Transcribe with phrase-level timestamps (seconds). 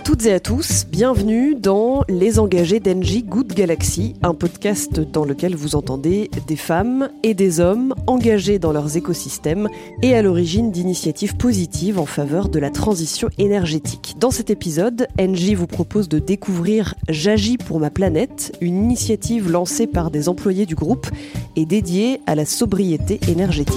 [0.00, 5.54] toutes et à tous, bienvenue dans Les engagés d'Engie Good Galaxy, un podcast dans lequel
[5.54, 9.68] vous entendez des femmes et des hommes engagés dans leurs écosystèmes
[10.02, 14.14] et à l'origine d'initiatives positives en faveur de la transition énergétique.
[14.18, 19.86] Dans cet épisode, Engie vous propose de découvrir J'agis pour ma planète, une initiative lancée
[19.86, 21.08] par des employés du groupe
[21.56, 23.76] et dédiée à la sobriété énergétique.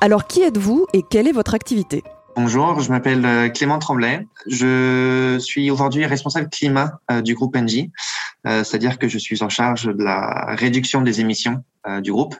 [0.00, 2.04] Alors qui êtes-vous et quelle est votre activité?
[2.36, 4.26] Bonjour, je m'appelle euh, Clément Tremblay.
[4.48, 7.92] Je suis aujourd'hui responsable climat euh, du groupe Engie,
[8.44, 11.62] euh, c'est-à-dire que je suis en charge de la réduction des émissions
[12.00, 12.34] du groupe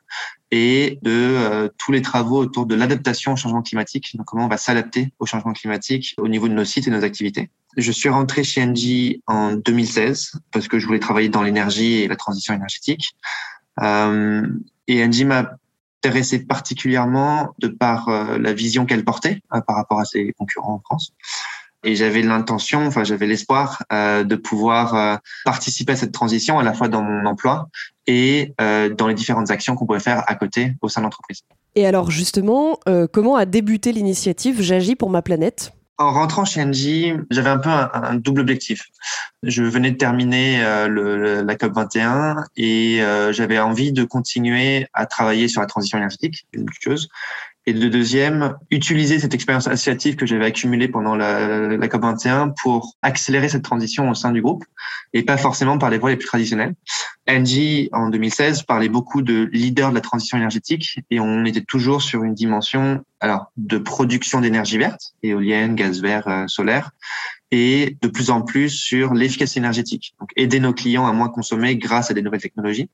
[0.50, 4.56] et de tous les travaux autour de l'adaptation au changement climatique, donc comment on va
[4.56, 7.50] s'adapter au changement climatique au niveau de nos sites et nos activités.
[7.76, 12.08] Je suis rentré chez Engie en 2016 parce que je voulais travailler dans l'énergie et
[12.08, 13.14] la transition énergétique.
[13.82, 15.50] et Engie m'a
[16.04, 20.74] intéressée particulièrement de par euh, la vision qu'elle portait euh, par rapport à ses concurrents
[20.74, 21.14] en France.
[21.82, 26.72] Et j'avais l'intention, enfin j'avais l'espoir euh, de pouvoir participer à cette transition à la
[26.72, 27.68] fois dans mon emploi
[28.06, 31.42] et dans les différentes actions qu'on pouvait faire à côté au sein de l'entreprise.
[31.74, 32.78] Et alors justement,
[33.12, 35.74] comment a débuté l'initiative J'agis pour ma planète?
[35.98, 38.86] En rentrant chez Engie, j'avais un peu un, double objectif.
[39.42, 45.06] Je venais de terminer euh, la COP 21 et euh, j'avais envie de continuer à
[45.06, 47.08] travailler sur la transition énergétique, une chose.
[47.66, 52.96] Et le deuxième, utiliser cette expérience associative que j'avais accumulée pendant la, la COP21 pour
[53.00, 54.64] accélérer cette transition au sein du groupe
[55.14, 56.74] et pas forcément par les voies les plus traditionnelles.
[57.26, 62.02] Engie, en 2016, parlait beaucoup de leader de la transition énergétique et on était toujours
[62.02, 66.90] sur une dimension alors de production d'énergie verte, éolienne, gaz vert, euh, solaire,
[67.50, 70.14] et de plus en plus sur l'efficacité énergétique.
[70.20, 72.90] Donc aider nos clients à moins consommer grâce à des nouvelles technologies.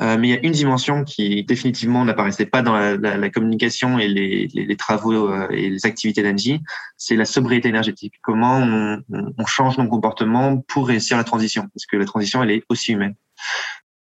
[0.00, 3.30] Euh, mais il y a une dimension qui définitivement n'apparaissait pas dans la, la, la,
[3.30, 6.60] communication et les, les, les travaux euh, et les activités d'Engie,
[6.96, 8.14] c'est la sobriété énergétique.
[8.22, 9.02] Comment on,
[9.38, 12.92] on, change nos comportements pour réussir la transition, parce que la transition, elle est aussi
[12.92, 13.14] humaine.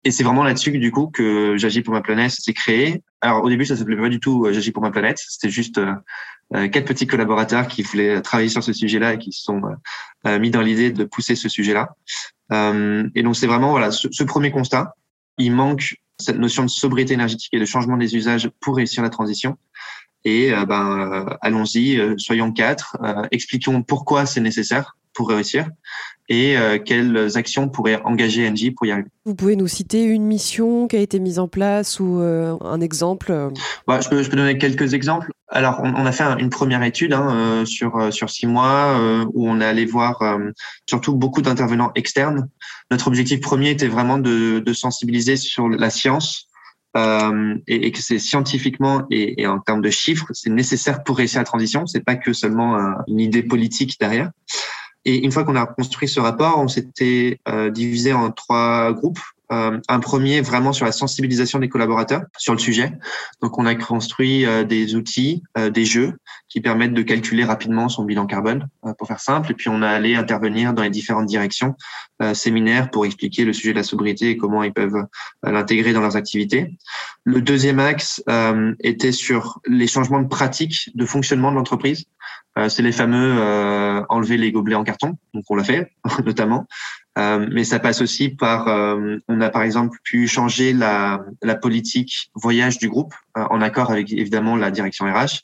[0.05, 3.03] Et c'est vraiment là-dessus du coup que J'agis pour ma planète s'est créé.
[3.21, 5.17] Alors au début, ça s'appelait pas du tout euh, J'agis pour ma planète.
[5.19, 9.43] C'était juste euh, quatre petits collaborateurs qui voulaient travailler sur ce sujet-là et qui se
[9.43, 9.61] sont
[10.25, 11.89] euh, mis dans l'idée de pousser ce sujet-là.
[12.51, 14.95] et donc c'est vraiment voilà ce, ce, premier constat
[15.39, 19.09] il manque cette notion de sobriété énergétique et de changement des usages pour réussir la
[19.09, 19.57] transition.
[20.25, 22.97] Et euh, ben, euh, allons-y, euh, soyons quatre,
[23.31, 25.69] expliquons pourquoi c'est nécessaire pour réussir
[26.31, 26.55] et
[26.85, 29.09] quelles actions pourraient engager Engie pour y arriver.
[29.25, 33.49] Vous pouvez nous citer une mission qui a été mise en place ou un exemple
[33.87, 35.31] bah, je, peux, je peux donner quelques exemples.
[35.51, 38.99] Alors, on, a fait une première étude hein, sur sur six mois
[39.33, 40.21] où on est allé voir
[40.85, 42.47] surtout beaucoup d'intervenants externes
[42.91, 46.47] notre objectif premier était vraiment de, de sensibiliser sur la science
[46.97, 51.17] euh, et, et, que c'est scientifiquement et, et, en termes de chiffres, c'est nécessaire pour
[51.17, 51.85] réussir la transition.
[51.85, 54.31] C'est pas que seulement une idée politique derrière.
[55.05, 59.21] Et une fois qu'on a construit ce rapport, on s'était euh, divisé en trois groupes.
[59.51, 62.91] Euh, un premier vraiment sur la sensibilisation des collaborateurs sur le sujet.
[63.41, 66.13] Donc on a construit euh, des outils, euh, des jeux
[66.49, 68.67] qui permettent de calculer rapidement son bilan carbone,
[68.97, 69.51] pour faire simple.
[69.51, 71.75] Et puis on a allé intervenir dans les différentes directions,
[72.33, 75.05] séminaires pour expliquer le sujet de la sobriété et comment ils peuvent
[75.43, 76.75] l'intégrer dans leurs activités.
[77.23, 78.23] Le deuxième axe
[78.79, 82.05] était sur les changements de pratiques de fonctionnement de l'entreprise.
[82.67, 85.91] C'est les fameux enlever les gobelets en carton, donc on l'a fait
[86.25, 86.65] notamment.
[87.17, 91.55] Euh, mais ça passe aussi par, euh, on a par exemple pu changer la, la
[91.55, 95.41] politique voyage du groupe euh, en accord avec évidemment la direction RH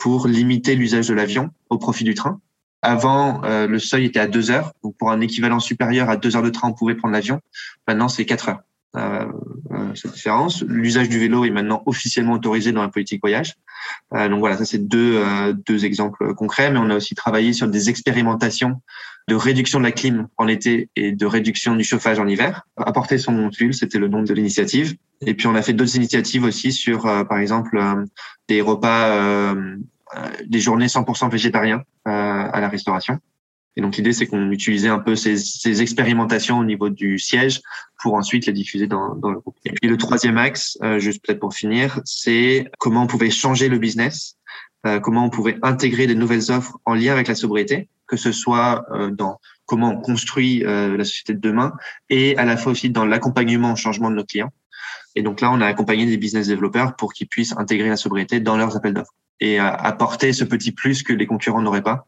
[0.00, 2.40] pour limiter l'usage de l'avion au profit du train.
[2.80, 6.42] Avant, le seuil était à deux heures, donc pour un équivalent supérieur à deux heures
[6.42, 7.42] de train, on pouvait prendre l'avion.
[7.86, 8.62] Maintenant, c'est quatre heures.
[8.96, 9.26] Euh,
[9.94, 10.62] cette différence.
[10.62, 13.56] L'usage du vélo est maintenant officiellement autorisé dans la politique voyage.
[14.14, 15.22] Euh, donc voilà, ça c'est deux,
[15.66, 18.80] deux exemples concrets, mais on a aussi travaillé sur des expérimentations
[19.28, 22.66] de réduction de la clim en été et de réduction du chauffage en hiver.
[22.78, 24.96] Apporter son fuel, c'était le nom de l'initiative.
[25.20, 28.04] Et puis on a fait d'autres initiatives aussi sur, euh, par exemple, euh,
[28.48, 29.76] des repas, euh,
[30.46, 33.18] des journées 100% végétariens à la restauration.
[33.76, 37.60] Et donc l'idée, c'est qu'on utilisait un peu ces, ces, expérimentations au niveau du siège
[38.02, 39.56] pour ensuite les diffuser dans, dans le groupe.
[39.66, 43.78] Et puis le troisième axe, juste peut-être pour finir, c'est comment on pouvait changer le
[43.78, 44.36] business,
[45.02, 48.86] comment on pouvait intégrer des nouvelles offres en lien avec la sobriété que ce soit
[48.90, 51.72] euh, dans comment on construit euh, la société de demain
[52.10, 54.50] et à la fois aussi dans l'accompagnement au changement de nos clients.
[55.14, 58.40] Et donc là, on a accompagné des business développeurs pour qu'ils puissent intégrer la sobriété
[58.40, 62.06] dans leurs appels d'offres et apporter ce petit plus que les concurrents n'auraient pas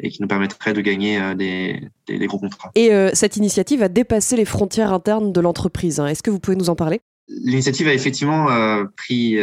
[0.00, 2.72] et qui nous permettrait de gagner euh, des, des, gros contrats.
[2.74, 6.00] Et cette initiative a dépassé les frontières internes de l'entreprise.
[6.00, 6.06] Hein.
[6.06, 7.00] Est-ce que vous pouvez nous en parler?
[7.28, 8.48] L'initiative a effectivement
[8.96, 9.38] pris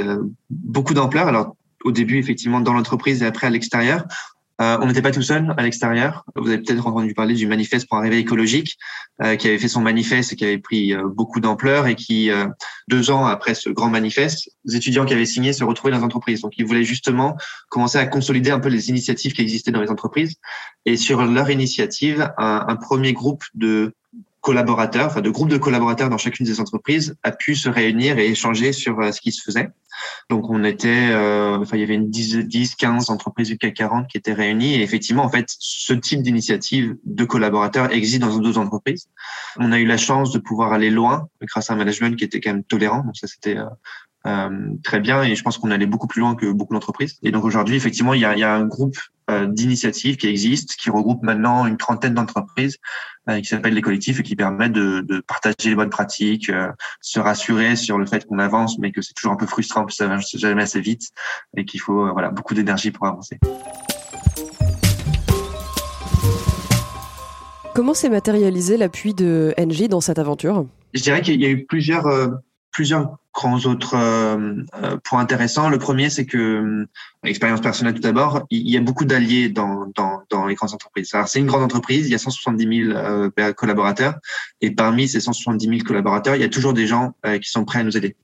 [0.50, 1.27] beaucoup d'ampleur.
[1.27, 4.06] Alors au début effectivement dans l'entreprise et après à l'extérieur
[4.61, 6.25] Euh, on n'était pas tout seul à l'extérieur.
[6.35, 8.77] Vous avez peut-être entendu parler du manifeste pour un réveil écologique,
[9.21, 12.29] euh, qui avait fait son manifeste et qui avait pris euh, beaucoup d'ampleur et qui,
[12.88, 16.03] deux ans après ce grand manifeste, les étudiants qui avaient signé se retrouvaient dans les
[16.03, 16.41] entreprises.
[16.41, 17.38] Donc, ils voulaient justement
[17.69, 20.35] commencer à consolider un peu les initiatives qui existaient dans les entreprises.
[20.85, 23.94] Et sur leur initiative, un premier groupe de
[24.41, 28.27] collaborateurs, enfin de groupes de collaborateurs dans chacune des entreprises a pu se réunir et
[28.27, 29.69] échanger sur ce qui se faisait.
[30.30, 33.74] Donc on était, euh, enfin il y avait une 10, 10, 15 entreprises du CAC
[33.74, 38.38] 40 qui étaient réunies et effectivement en fait ce type d'initiative de collaborateurs existe dans
[38.38, 39.07] d'autres entreprises.
[39.57, 42.39] On a eu la chance de pouvoir aller loin grâce à un management qui était
[42.39, 44.08] quand même tolérant, donc ça c'était euh, euh,
[44.84, 47.18] très bien et je pense qu'on allait beaucoup plus loin que beaucoup d'entreprises.
[47.24, 48.98] Et donc aujourd'hui, effectivement, il y a, il y a un groupe
[49.30, 52.78] euh, d'initiatives qui existe, qui regroupe maintenant une trentaine d'entreprises,
[53.30, 56.72] euh, qui s'appelle les collectifs et qui permettent de, de partager les bonnes pratiques, euh,
[57.00, 59.98] se rassurer sur le fait qu'on avance, mais que c'est toujours un peu frustrant parce
[59.98, 61.10] que ça va jamais assez vite
[61.56, 63.38] et qu'il faut voilà beaucoup d'énergie pour avancer.
[67.76, 70.66] Comment s'est matérialisé l'appui de NG dans cette aventure?
[70.96, 72.08] Je dirais qu'il y a eu plusieurs
[72.71, 75.69] plusieurs grands autres euh, euh, points intéressants.
[75.69, 76.88] Le premier, c'est que, euh,
[77.24, 81.13] expérience personnelle tout d'abord, il y a beaucoup d'alliés dans, dans, dans, les grandes entreprises.
[81.27, 84.16] C'est une grande entreprise, il y a 170 000 collaborateurs,
[84.62, 87.80] et parmi ces 170 000 collaborateurs, il y a toujours des gens qui sont prêts
[87.80, 88.16] à nous aider.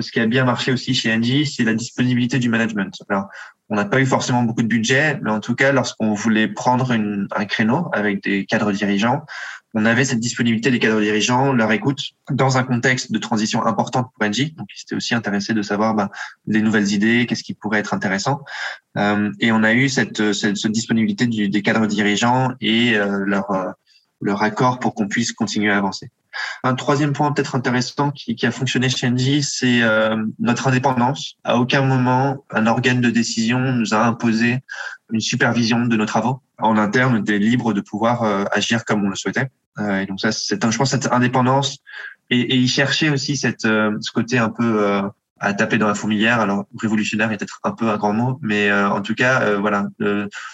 [0.00, 2.92] Ce qui a bien marché aussi chez Engie, c'est la disponibilité du management.
[3.08, 3.28] Alors,
[3.68, 6.90] on n'a pas eu forcément beaucoup de budget, mais en tout cas, lorsqu'on voulait prendre
[6.90, 9.22] une, un créneau avec des cadres dirigeants,
[9.74, 12.00] on avait cette disponibilité des cadres dirigeants, leur écoute,
[12.30, 14.52] dans un contexte de transition importante pour Engie.
[14.52, 16.10] Donc, ils étaient aussi intéressés de savoir bah,
[16.46, 18.40] des nouvelles idées, qu'est-ce qui pourrait être intéressant.
[18.96, 23.24] Euh, et on a eu cette, cette, cette disponibilité du, des cadres dirigeants et euh,
[23.26, 23.70] leur, euh,
[24.20, 26.10] leur accord pour qu'on puisse continuer à avancer.
[26.64, 31.36] Un troisième point peut-être intéressant qui, qui, a fonctionné chez Engie, c'est euh, notre indépendance.
[31.44, 34.58] À aucun moment, un organe de décision nous a imposé
[35.12, 36.40] une supervision de nos travaux.
[36.58, 39.48] En interne, on était libre de pouvoir euh, agir comme on le souhaitait.
[39.78, 41.78] Euh, et donc ça, c'est je pense, cette indépendance
[42.30, 45.10] et, et y chercher aussi cette, ce côté un peu
[45.44, 46.40] à taper dans la fourmilière.
[46.40, 49.58] Alors révolutionnaire est peut-être un peu un grand mot, mais euh, en tout cas, euh,
[49.58, 49.86] voilà,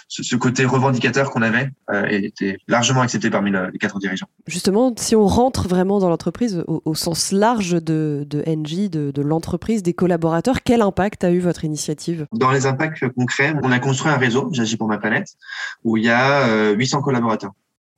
[0.07, 4.27] ce, ce, côté revendicateur qu'on avait euh, était largement accepté parmi le, les quatre dirigeants.
[4.47, 9.11] Justement, si on rentre vraiment dans l'entreprise au, au, sens large de, de NG, de,
[9.11, 12.27] de l'entreprise, des collaborateurs, quel impact a eu votre initiative?
[12.33, 15.27] Dans les impacts concrets, on a construit un réseau, J'agis pour ma planète,
[15.83, 17.51] où il y a 800 collaborateurs.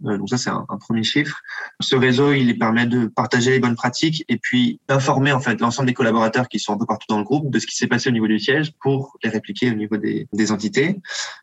[0.06, 1.42] Euh, donc ça, c'est un, premier chiffre.
[1.80, 5.88] Ce réseau, il permet de partager les bonnes pratiques et puis d'informer en fait l'ensemble
[5.88, 8.10] des collaborateurs qui sont un peu partout dans le groupe de ce qui s'est passé
[8.10, 11.00] au niveau du siège pour les répliquer au niveau des, des entités.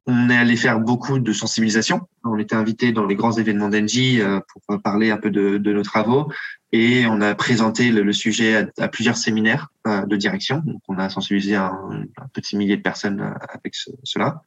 [0.06, 2.02] On est allé faire beaucoup de sensibilisation.
[2.24, 5.72] On était invité dans les grands événements d'Engie euh, pour parler un peu de, de,
[5.72, 6.30] nos travaux
[6.72, 10.62] et on a présenté le, le sujet à, plusieurs séminaires euh, de direction.
[10.64, 11.72] Donc on a sensibilisé un,
[12.18, 14.42] un petit millier de personnes avec ce, cela.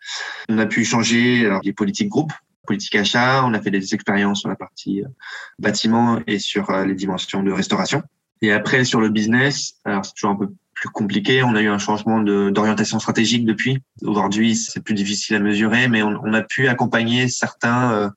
[0.49, 2.33] On a pu changer les politiques groupes
[2.65, 5.07] politique achat, on a fait des expériences sur la partie euh,
[5.59, 8.03] bâtiment et sur euh, les dimensions de restauration.
[8.41, 11.43] Et après, sur le business, alors c'est toujours un peu plus compliqué.
[11.43, 13.81] On a eu un changement d'orientation stratégique depuis.
[14.01, 18.09] Aujourd'hui, c'est plus difficile à mesurer, mais on, a pu accompagner certains euh,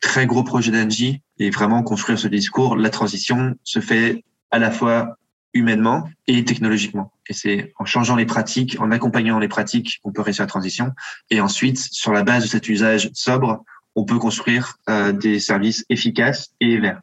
[0.00, 2.76] très gros projets d'Engie et vraiment construire ce discours.
[2.76, 5.16] La transition se fait à la fois
[5.54, 7.12] humainement et technologiquement.
[7.28, 10.92] Et c'est en changeant les pratiques, en accompagnant les pratiques, qu'on peut réussir la transition.
[11.30, 13.64] Et ensuite, sur la base de cet usage sobre,
[13.96, 17.00] on peut construire euh, des services efficaces et verts.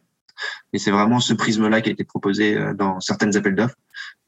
[0.73, 3.75] Et c'est vraiment ce prisme-là qui a été proposé euh, dans certaines appels d'offres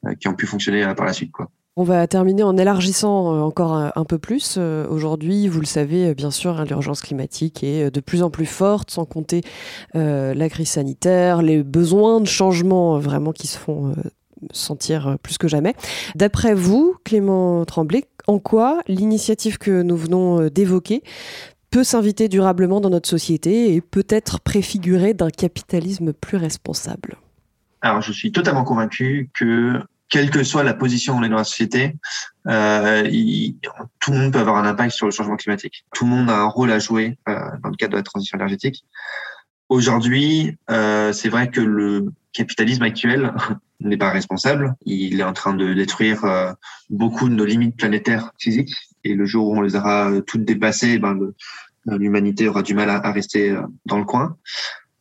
[0.06, 1.32] euh, qui ont pu fonctionner par la suite.
[1.76, 4.58] On va terminer en élargissant encore un peu plus.
[4.58, 8.92] Aujourd'hui, vous le savez, bien sûr, hein, l'urgence climatique est de plus en plus forte,
[8.92, 9.44] sans compter
[9.94, 13.96] la crise sanitaire, les besoins de changement vraiment qui se font
[14.52, 15.74] sentir plus que jamais.
[16.16, 21.02] D'après vous, Clément Tremblay, en quoi l'initiative que nous venons d'évoquer
[21.70, 27.18] peut s'inviter durablement dans notre société et peut-être préfigurer d'un capitalisme plus responsable
[27.82, 31.96] Alors, je suis totalement convaincu que quelle que soit la position dans la société,
[32.48, 33.04] euh,
[34.00, 35.86] tout le monde peut avoir un impact sur le changement climatique.
[35.94, 38.38] Tout le monde a un rôle à jouer euh, dans le cadre de la transition
[38.38, 38.84] énergétique.
[39.70, 43.34] Aujourd'hui, euh, c'est vrai que le capitalisme actuel
[43.80, 44.76] n'est pas responsable.
[44.86, 46.52] Il est en train de détruire euh,
[46.90, 48.74] beaucoup de nos limites planétaires physiques.
[49.04, 51.18] Et le jour où on les aura euh, toutes dépassées, ben,
[51.86, 54.38] l'humanité aura du mal à, à, rester euh, dans le coin.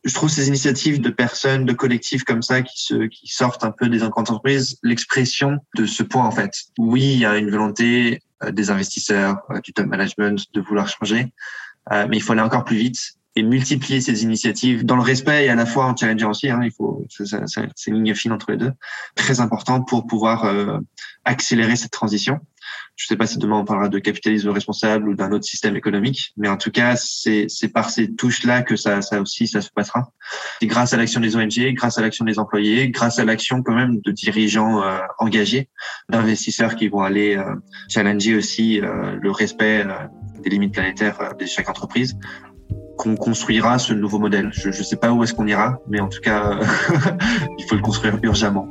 [0.05, 3.71] Je trouve ces initiatives de personnes, de collectifs comme ça qui, se, qui sortent un
[3.71, 6.53] peu des entreprises, l'expression de ce point en fait.
[6.77, 11.33] Oui, il y a une volonté des investisseurs, du top management de vouloir changer,
[11.91, 15.49] mais il faut aller encore plus vite et multiplier ces initiatives dans le respect et
[15.49, 16.49] à la fois en challengeant aussi.
[16.49, 18.73] Hein, il faut, c'est une ligne fine entre les deux,
[19.15, 20.77] très important pour pouvoir euh,
[21.25, 22.39] accélérer cette transition.
[22.99, 25.77] Je ne sais pas si demain on parlera de capitalisme responsable ou d'un autre système
[25.77, 29.69] économique, mais en tout cas, c'est par ces touches-là que ça, ça aussi, ça se
[29.73, 30.11] passera.
[30.59, 33.73] Et grâce à l'action des ONG, grâce à l'action des employés, grâce à l'action quand
[33.73, 35.69] même de dirigeants euh, engagés,
[36.09, 37.55] d'investisseurs qui vont aller euh,
[37.87, 39.85] challenger aussi euh, le respect
[40.43, 42.17] des limites planétaires de chaque entreprise
[42.99, 44.49] qu'on construira ce nouveau modèle.
[44.51, 46.59] Je ne sais pas où est-ce qu'on ira, mais en tout cas,
[47.57, 48.67] il faut le construire urgemment.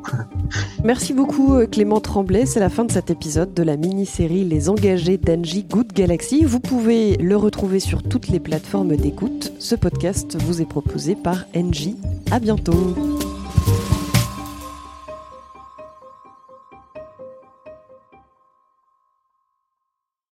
[0.85, 2.45] Merci beaucoup euh, Clément Tremblay.
[2.45, 6.45] C'est la fin de cet épisode de la mini-série Les engagés d'Engie Good Galaxy.
[6.45, 9.55] Vous pouvez le retrouver sur toutes les plateformes d'écoute.
[9.59, 11.97] Ce podcast vous est proposé par Engie.
[12.31, 13.28] À bientôt.